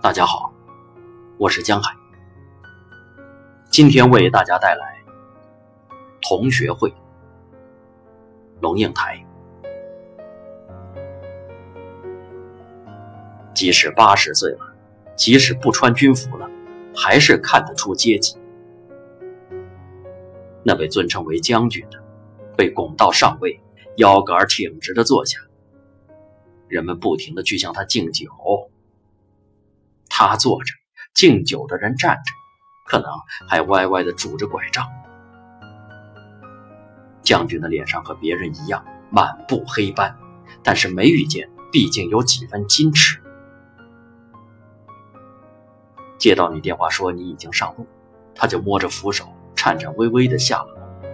[0.00, 0.52] 大家好，
[1.38, 1.92] 我是江海，
[3.68, 4.96] 今天为大家带来
[6.22, 6.94] 同学会。
[8.60, 9.20] 龙应台，
[13.52, 14.72] 即使八十岁了，
[15.16, 16.48] 即使不穿军服了，
[16.94, 18.38] 还是看得出阶级。
[20.62, 22.00] 那被尊称为将军的，
[22.56, 23.60] 被拱到上位，
[23.96, 25.40] 腰杆挺直的坐下。
[26.68, 28.26] 人们不停的去向他敬酒，
[30.20, 30.74] 他坐着，
[31.14, 32.32] 敬酒的人站着，
[32.84, 33.08] 可能
[33.48, 34.84] 还歪歪的拄着拐杖。
[37.22, 40.16] 将军的脸上和别人一样满布黑斑，
[40.64, 43.22] 但是眉宇间毕竟有几分矜持。
[46.18, 47.86] 接到你电话说你已经上路，
[48.34, 51.08] 他就摸着扶手，颤颤巍巍的下了楼，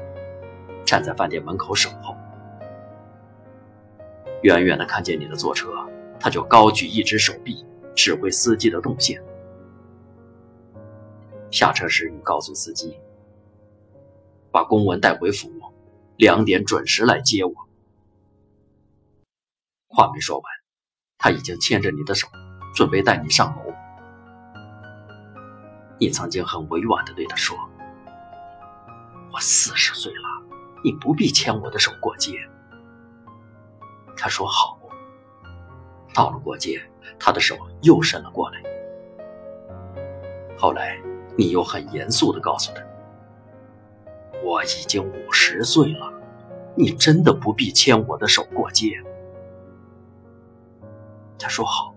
[0.87, 2.17] 站在饭店门口守候。
[4.41, 5.69] 远远的看见你的坐车，
[6.19, 9.23] 他就高举一只手臂，指挥司机的动线。
[11.51, 12.99] 下车时，你告诉司机，
[14.51, 15.51] 把公文带回府，
[16.17, 17.55] 两点准时来接我。
[19.87, 20.45] 话没说完，
[21.19, 22.27] 他已经牵着你的手，
[22.75, 23.73] 准备带你上楼。
[26.01, 27.57] 你曾经很委婉的对他说
[29.33, 30.43] ：“我四十岁了，
[30.83, 32.33] 你不必牵我的手过街。”
[34.19, 34.79] 他说好。
[36.13, 36.81] 到了过街，
[37.19, 38.63] 他的手又伸了过来。
[40.57, 41.01] 后来，
[41.37, 42.83] 你又很严肃地告诉他
[44.45, 46.13] ：“我已经五十岁了，
[46.77, 49.03] 你真的不必牵我的手过街。”
[51.39, 51.93] 他说好。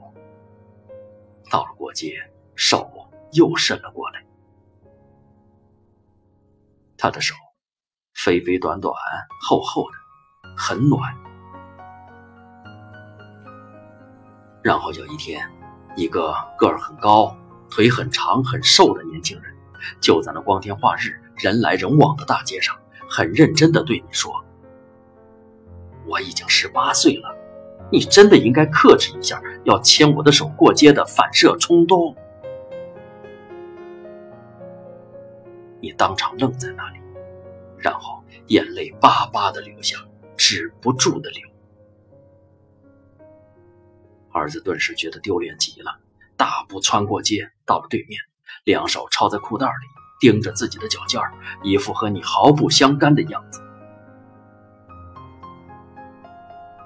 [1.49, 2.91] 到了过街，手
[3.31, 4.21] 又伸了过来。
[6.97, 7.33] 他的手，
[8.13, 8.93] 肥肥短短、
[9.47, 11.15] 厚厚的，很暖。
[14.67, 15.49] 然后有一天，
[15.95, 17.33] 一个个儿很高、
[17.69, 19.55] 腿很长、很瘦的年轻人，
[20.01, 22.75] 就在那光天化日、人来人往的大街上，
[23.09, 24.43] 很认真地对你说
[26.05, 27.33] ：“我已经十八岁了，
[27.89, 32.13] 你真的应该克制一下要牵我的手过街的反射冲动。”
[35.79, 36.99] 你当场愣在那里，
[37.77, 39.95] 然后眼泪巴巴地流下，
[40.35, 41.46] 止不住地流。
[44.37, 45.99] 儿子顿时觉得丢脸极了，
[46.37, 48.21] 大步穿过街，到了对面，
[48.63, 49.87] 两手抄在裤袋里，
[50.19, 51.33] 盯着自己的脚尖儿，
[51.63, 53.61] 一副和你毫不相干的样子。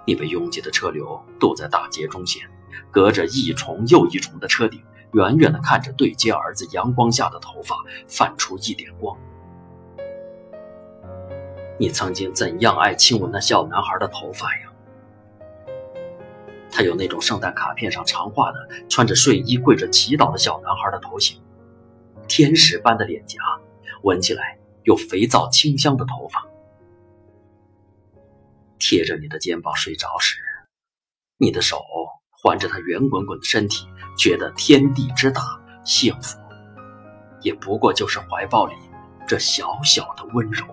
[0.08, 2.50] 你被拥挤的车流堵在大街中线，
[2.90, 7.76] 隔着一重又一重的车顶，远远地看着对接儿子阳光下的头发
[8.08, 9.16] 泛出一点光。
[11.78, 14.71] 你曾经怎样爱亲吻那小男孩的头发呀？
[16.72, 21.42] 他有那种圣诞卡片上常画的穿着睡衣跪着祈祷的小男孩的头型，
[22.28, 23.38] 天使般的脸颊，
[24.04, 26.48] 闻起来有肥皂清香的头发。
[28.80, 30.40] 贴着你的肩膀睡着时，
[31.38, 31.84] 你的手
[32.30, 33.86] 环着他圆滚滚的身体，
[34.18, 35.42] 觉得天地之大，
[35.84, 36.40] 幸福
[37.42, 38.74] 也不过就是怀抱里
[39.28, 40.66] 这小小的温柔。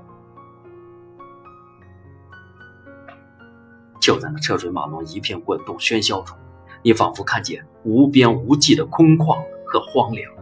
[4.01, 6.37] 就在那车水马龙、一片滚动喧嚣中，
[6.83, 10.33] 你仿佛看见无边无际的空旷和荒凉。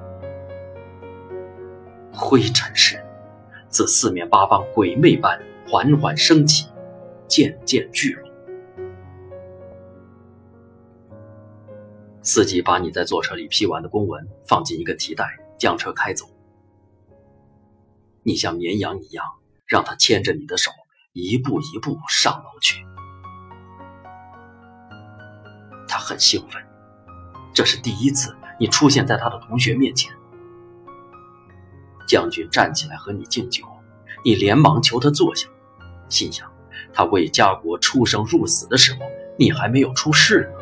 [2.12, 3.04] 灰尘是
[3.68, 6.66] 自四面八方鬼魅般缓缓升起，
[7.28, 8.30] 渐渐聚拢。
[12.22, 16.26] 司机把你在坐车里批完的公文放进一个提袋，将车开走。
[18.22, 19.24] 你像绵羊一样，
[19.66, 20.72] 让他牵着你的手，
[21.12, 22.84] 一步一步上楼去。
[26.06, 26.62] 很兴奋，
[27.52, 30.14] 这是第一次你出现在他的同学面前。
[32.06, 33.64] 将军站起来和你敬酒，
[34.24, 35.48] 你连忙求他坐下，
[36.08, 36.48] 心想
[36.94, 39.00] 他为家国出生入死的时候，
[39.36, 40.60] 你还没有出世呢。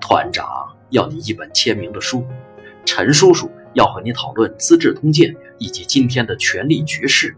[0.00, 2.26] 团长要你一本签名的书，
[2.84, 7.36] 陈叔叔要和你讨论《资治通鉴》以及今天的权力局势。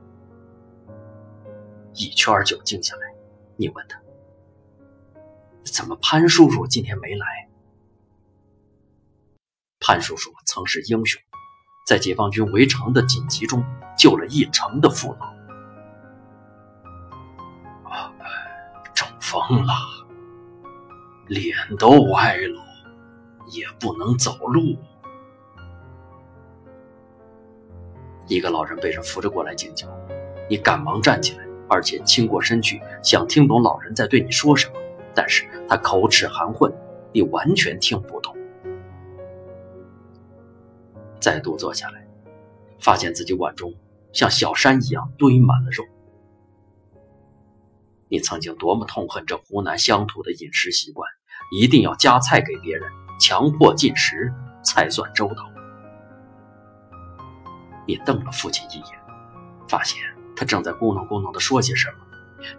[1.93, 3.03] 一圈酒敬下来，
[3.59, 4.01] 你问他。
[5.73, 7.27] 怎么潘叔叔今天没来？
[9.81, 11.21] 潘叔叔曾是英雄，
[11.87, 13.65] 在解放军围城的紧急中
[13.99, 15.27] 救了一城的父老。
[17.91, 18.13] 啊，
[18.95, 19.73] 中风了，
[21.27, 22.63] 脸都歪了，
[23.51, 24.77] 也不能走路。
[28.29, 29.89] 一个老人被人扶着过来敬酒，
[30.49, 34.75] 你赶忙站起来，而且倾过身去，想听懂老人在对你说什么。
[35.17, 36.71] 但是他口齿含混，
[37.13, 38.37] 你完全听不懂。
[41.19, 42.07] 再度坐下来，
[42.79, 43.73] 发现自己碗中
[44.13, 45.83] 像小山一样堆满了肉。
[48.09, 51.11] 你曾经多么痛恨这湖南乡土的饮食习惯，
[51.51, 52.89] 一定要夹菜给别人，
[53.19, 55.51] 强迫进食才算周到。
[57.87, 58.99] 你瞪了父亲一眼，
[59.67, 59.99] 发现
[60.37, 61.97] 他正在咕哝咕哝地说些什么，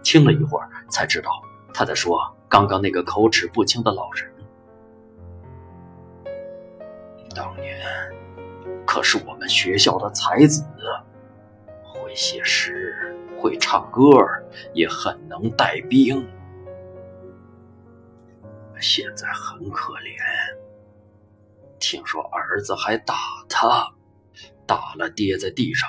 [0.04, 1.30] 听了一会儿才知道
[1.74, 4.34] 他在说刚刚那个口齿不清的老人。
[7.36, 7.78] 当年
[8.86, 10.64] 可是我们学校的才子，
[11.84, 13.14] 会写诗。
[13.40, 14.08] 会唱歌，
[14.74, 16.28] 也很能带兵。
[18.80, 20.18] 现在很可怜，
[21.78, 23.14] 听说儿子还打
[23.48, 23.94] 他，
[24.66, 25.88] 打了跌在地上，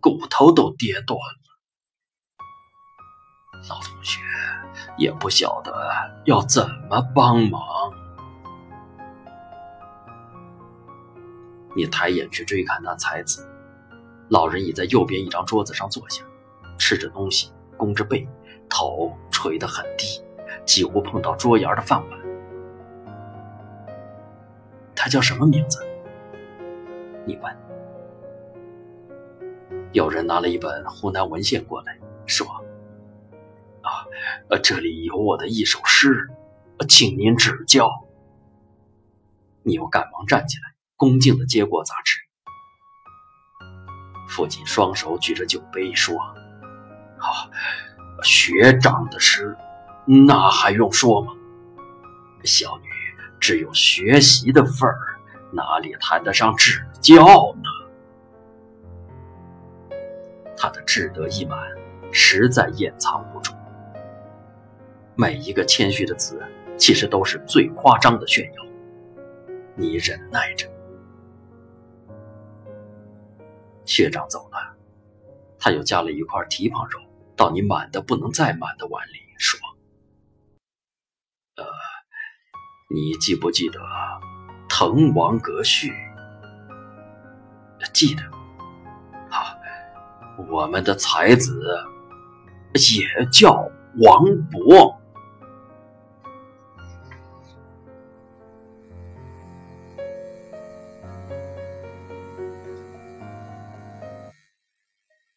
[0.00, 1.37] 骨头都跌断了。
[3.68, 4.20] 老同学
[4.96, 5.72] 也不晓得
[6.24, 7.60] 要怎么帮忙。
[11.74, 13.48] 你抬眼去追看那才子，
[14.28, 16.24] 老人已在右边一张桌子上坐下。
[16.78, 18.26] 吃着东西，弓着背，
[18.68, 20.22] 头垂得很低，
[20.64, 22.18] 几乎碰到桌沿的饭碗。
[24.94, 25.84] 他叫什么名字？
[27.26, 27.56] 你问。
[29.92, 32.46] 有人拿了一本湖南文献过来，说
[34.50, 36.28] ：“啊，这里有我的一首诗，
[36.88, 37.90] 请您指教。”
[39.62, 42.18] 你又赶忙站起来，恭敬地接过杂志。
[44.28, 46.16] 父亲双手举着酒杯说。
[47.18, 47.50] 好，
[48.22, 49.56] 学长的诗，
[50.06, 51.32] 那还用说吗？
[52.44, 52.88] 小女
[53.40, 55.18] 只有学习的份儿，
[55.52, 57.68] 哪里谈得上指教呢？
[60.56, 61.58] 他的志得意满，
[62.12, 63.52] 实在掩藏不住。
[65.20, 66.40] 每一个谦虚的词，
[66.76, 68.64] 其实都是最夸张的炫耀。
[69.74, 70.70] 你忍耐着，
[73.84, 74.76] 学长走了，
[75.58, 77.00] 他又加了一块蹄膀肉。
[77.34, 79.58] 到你满的不能再满的碗里说
[81.58, 81.64] ：“呃，
[82.94, 83.80] 你记不记得
[84.68, 85.92] 滕王阁序？
[87.92, 88.22] 记得。
[89.30, 89.56] 啊，
[90.48, 91.60] 我们的才子
[92.72, 93.68] 也叫
[94.00, 94.22] 王
[94.52, 94.96] 勃。”